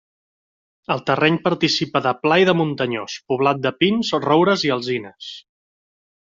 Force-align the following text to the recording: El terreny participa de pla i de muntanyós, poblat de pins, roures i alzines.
El 0.95 1.03
terreny 1.09 1.35
participa 1.47 2.01
de 2.05 2.13
pla 2.23 2.39
i 2.45 2.47
de 2.49 2.55
muntanyós, 2.63 3.19
poblat 3.33 3.61
de 3.67 3.73
pins, 3.85 4.11
roures 4.27 4.65
i 4.71 4.75
alzines. 4.79 5.31